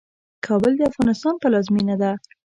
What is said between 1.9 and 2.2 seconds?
ده.